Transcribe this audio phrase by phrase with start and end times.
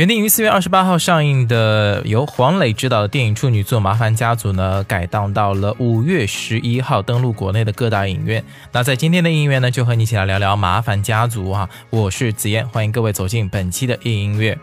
[0.00, 8.42] 原定于四月二十八号上映的由黄磊执导的电影处女作《麻烦家族》呢，改档到了五月十一号登陆国内的各大影院。
[8.72, 14.58] 那在今天的音乐呢，就和你一起来聊聊《麻烦家族》啊，我是紫嫣，欢迎各位走进本期的夜音乐。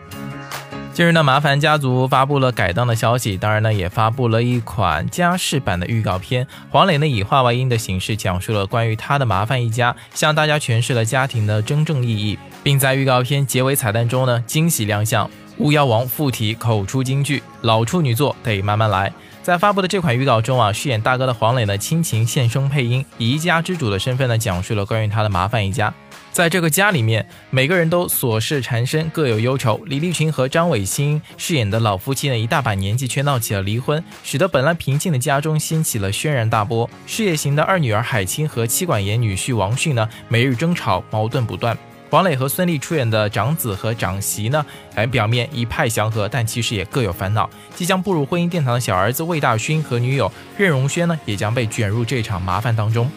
[0.98, 6.44] 近日呢，《麻烦家族》发布了改档的消息，当然呢，也发布了一款家饰版的预告片。
[6.70, 12.36] 黄磊呢，以画外音的形式讲述了关于他的麻烦一家，向大家诠释了家庭的真正意义。
[12.64, 25.94] 并在预告片结尾彩蛋中呢，惊喜亮相，巫妖王附体口出金句：“老处女座得慢慢来。”在发布的这款预告中啊，饰演大哥的黄磊呢，亲情现身配音，以一家之主的身份呢，讲述了关于他的麻烦一家。
[26.38, 29.76] 在这个家里面，每个人都琐事缠身，各有忧愁。
[29.86, 36.88] 李立群和张伟星饰演的老夫妻呢，一大把年纪却闹起了离婚，使得本来平静的家中掀起了轩然大波。
[37.08, 41.76] 事业型的二女儿海清和妻管严女婿王迅呢，每日争吵，矛盾不断。
[42.08, 44.64] 黄磊和孙俪出演的长子和长媳呢，
[44.94, 47.50] 哎，表面一派祥和，但其实也各有烦恼。
[47.74, 53.10] 即将步入婚姻殿堂的小儿子魏大勋和女友任容萱呢，也将被卷入这场麻烦当中。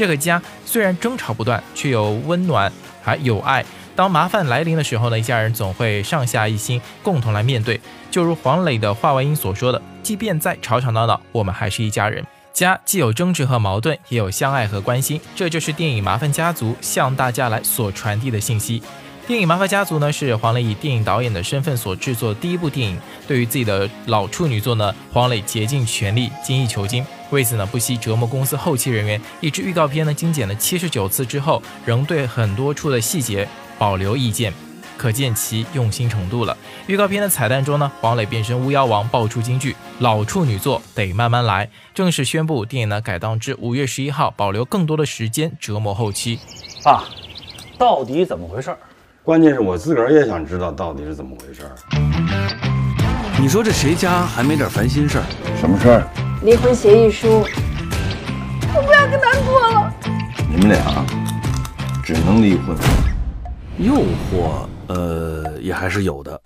[0.00, 3.62] 这个家虽然争吵不断，却有温暖还有爱。
[3.94, 7.78] 当麻烦来临的时候呢，一家人总会上下一心，共同来面对。
[8.10, 18.82] 就如黄磊的话外音所说的：“即便再吵吵闹闹，我们还是一家人。”家既有争执和矛盾，也有相爱和关心，这就是电影《麻烦家族》向大家来所传递的信息。
[19.26, 22.98] 电影《麻烦家族》呢，是黄磊以电影导演的身份所制作的第一部电影。
[23.28, 27.04] 对于自己的老处女作呢，黄磊竭尽全力，精益求精。
[27.30, 34.52] 为此呢，不惜折磨公司后期人员，以致预告片呢精简了七十九次之后，仍对很多处的细节保留意见。
[34.96, 36.54] 可见其用心程度了。
[36.86, 46.38] 预告片的彩蛋中呢，黄磊变身巫妖王，爆出金句：“老处女座得慢慢来。”正式宣布电影呢改档至五月十一号，保留更多的时间折磨后期。
[46.84, 47.04] 爸，
[47.78, 48.76] 到底怎么回事？
[49.22, 51.62] 关键是我自个儿也想知道到底是怎么回事。
[53.40, 55.24] 你说这谁家还没点烦心事儿？
[55.58, 56.29] 什么事儿？
[56.42, 57.44] 离婚协议书。
[58.74, 59.92] 我不要跟他过了。
[60.48, 61.04] 你们俩
[62.02, 62.74] 只能离婚。
[63.78, 64.66] 诱惑。
[64.86, 66.40] 呃，也还是有的。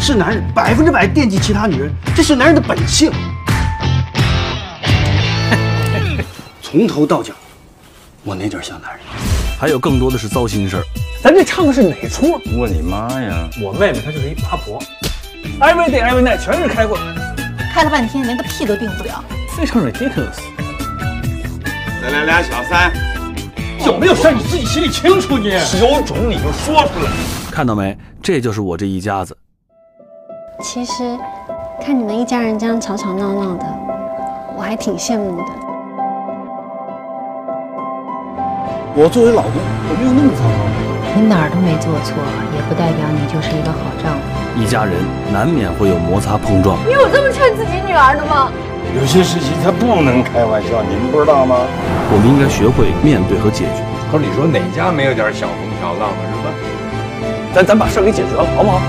[0.00, 3.12] 是男人百分之百惦记其他女人，这是男人的本性。
[6.62, 7.34] 从头到脚，
[8.24, 9.00] 我哪点像男人？
[9.60, 10.82] 还有更多的是糟心事儿。
[11.22, 12.40] 咱这唱的是哪出？
[12.56, 13.48] 我你妈呀！
[13.62, 14.82] 我妹妹她就是一八婆
[15.60, 16.98] ，every day every night 全是开过，
[17.74, 19.22] 开了半天连个屁都定不了，
[19.56, 20.38] 非常 ridiculous。
[22.02, 22.90] 来来来小三，
[23.84, 25.36] 有没有事你自己心里清楚。
[25.36, 27.10] 你有种你就说出来。
[27.50, 27.96] 看到没？
[28.22, 29.36] 这就是我这一家子。
[30.62, 31.18] 其实，
[31.84, 33.66] 看你们一家人这样吵吵闹闹的，
[34.56, 35.44] 我还挺羡慕的。
[38.94, 40.48] 我作为老公，我没有那么糟糕。
[41.14, 42.16] 你哪儿都没做错，
[42.56, 44.24] 也不代表你就是一个好丈夫。
[44.58, 44.94] 一家人
[45.30, 46.78] 难免会有摩擦碰撞。
[46.86, 48.50] 你有这么劝自己女儿的吗？
[48.94, 51.56] 有些事情他不能开玩笑，你们不知道吗？
[52.12, 53.82] 我们应该学会面对和解决。
[54.10, 56.52] 可是你说哪家没有点小风小浪的，是吧？
[57.54, 58.80] 咱咱把事儿给解决了，好不好？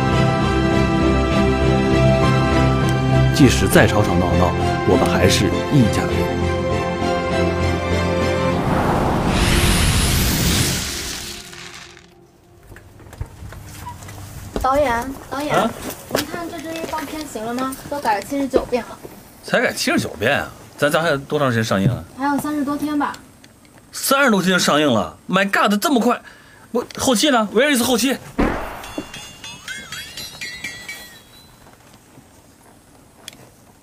[3.33, 4.51] 即使再吵吵闹闹，
[4.87, 6.11] 我们还是一家人。
[14.61, 15.55] 导演，导演，
[16.09, 17.75] 您看这支预告片行了吗？
[17.89, 18.97] 都改了七十九遍了。
[19.43, 20.49] 才改七十九遍啊？
[20.77, 22.03] 咱咱还有多长时间上映啊？
[22.17, 23.15] 还有三十多天吧。
[23.91, 26.19] 三十多天就上映了？My God，这么快！
[26.71, 28.17] 我后期呢？Where is 后期？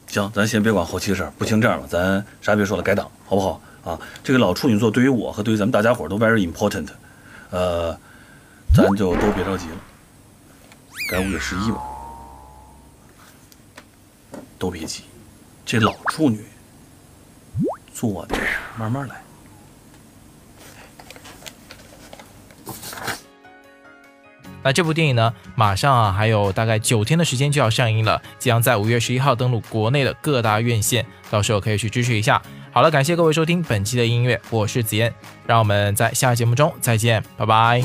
[0.09, 3.97] 行，咱先别管后期事儿，不行这样吧，咱啥也别说了，改档好不好啊？
[4.25, 6.88] 这个老处女座对于我和对于咱们大家伙都 very important，
[7.50, 7.97] 呃，
[8.75, 9.77] 咱就都别着急了，
[11.12, 11.78] 改五月十一吧，
[14.59, 15.04] 都别急，
[15.70, 16.44] 这老处女
[17.94, 18.36] 做的
[18.76, 19.22] 慢慢来。
[24.64, 32.42] 那这部电影呢，马上啊还有大概九天的时间就要上映了，即将在五月十一号登陆国内的各大院线，到时候可以去支持一下。
[32.72, 35.15] 好了，感谢各位收听本期的音乐，我是子燕，
[35.47, 37.80] 让我们在下节目中再见，拜拜。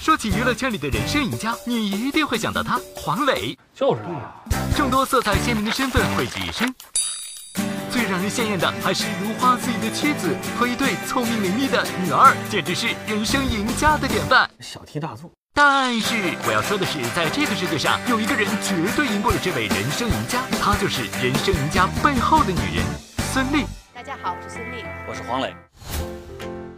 [0.00, 4.00] 说起娱乐圈里的人生赢家，你一定会想到他，黄磊，就是
[4.74, 6.95] 众多色彩鲜明的身份汇聚一身，最
[8.16, 14.48] 让人鲜艳的还是如花似玉的妻子和一对聪明伶俐的女儿，简直是人生赢家的典范。
[14.58, 15.30] 小题大做。
[15.52, 16.14] 但是
[16.46, 22.86] 我要说的是，在这个世界上，有一个人绝对赢过了这位人生赢家，她就是人生赢家背后的女人
[23.34, 23.66] 孙俪。
[23.92, 25.54] 大家好，我是孙俪，我是黄磊。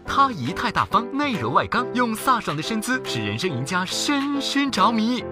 [0.05, 5.23] 她仪态大方，内柔外刚，用飒爽的身姿使人生赢家深深着迷。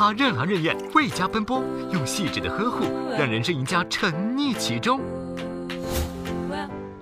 [0.00, 1.62] 他任劳任怨，为家奔波，
[1.92, 2.86] 用细致的呵护
[3.18, 4.98] 让人生赢家沉溺其中。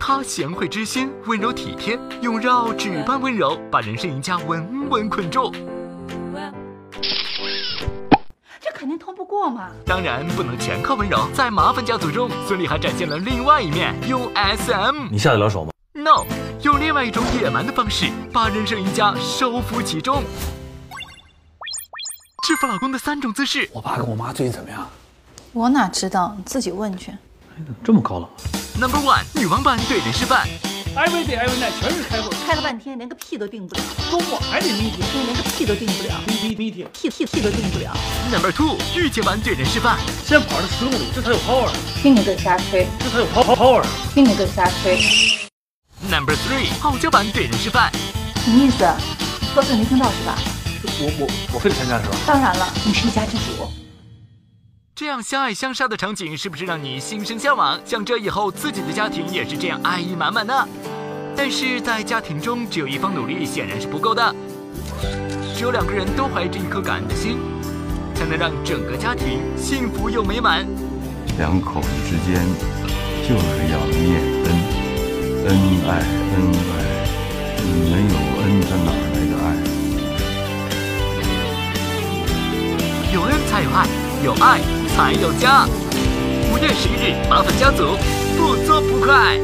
[0.01, 5.53] 他贤惠知心，温柔体贴，用绕指般温柔把人生赢家稳稳捆住。
[8.61, 9.69] 这肯定通不过嘛！
[9.87, 15.07] 当然不能全靠温柔，在麻烦家族中，孙俪还展现了另外一面，用 SM。
[15.09, 16.25] 你下得了手吗？No，
[16.63, 20.25] 用另外一种野蛮的方式把人生赢家收服其中。
[22.49, 23.69] 制服老公的三种姿势。
[23.75, 24.89] 我爸跟我妈最近怎么样？
[25.53, 27.11] 我哪知道，你自己问去。
[27.11, 28.29] 哎，怎么这么高冷
[28.81, 30.49] ？Number one，女王版怼人示范。
[30.97, 33.83] Every day, every night，全是开会，开了半天连个屁都定不了。
[34.11, 36.15] 周末还得 meeting，连个屁都定不了。
[36.27, 37.95] meeting meeting，屁屁屁都定不了。
[38.33, 39.99] Number two，御姐版怼人示范。
[40.25, 41.71] 先跑了十公里，这才有 power。
[42.01, 43.85] 听你个瞎吹，这才有 power power。
[44.15, 44.97] 听你个瞎吹。
[46.11, 47.93] Number three，傲娇版怼人示范。
[48.37, 48.79] 什么意思？
[49.53, 50.39] 说错没听到是吧？
[51.01, 52.17] 我我我非得参加是吧？
[52.27, 53.71] 当然了，你是一家之主。
[54.97, 57.81] 这样相爱相杀的场景，是不是让你心生向往？
[57.85, 60.69] 想着以后自己的家庭也是这样爱意满满的？
[61.37, 64.35] 但是在家庭中，只有一方努力显然是不够的，
[65.55, 67.39] 只有两个人都怀着一颗感恩的心，
[68.13, 70.67] 才能让整个家庭幸福又美满。
[71.39, 72.45] 两口子之间
[73.23, 74.47] 就是要念恩，
[75.47, 75.55] 恩
[75.87, 76.03] 爱
[76.35, 76.35] 恩
[76.67, 76.83] 爱，
[77.87, 79.48] 没有恩，他哪来的爱？
[84.25, 85.67] 有爱，才有家。
[86.51, 87.97] 五月十一日，麻烦家族，
[88.37, 89.39] 不作不快。